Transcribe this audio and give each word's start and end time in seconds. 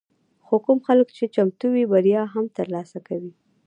خو 0.45 0.55
کوم 0.65 0.79
خلک 0.87 1.07
چې 1.17 1.25
چمتو 1.35 1.67
وي، 1.73 1.83
بریا 1.91 2.21
هم 2.33 2.45
ترلاسه 2.57 2.97
کوي. 3.07 3.31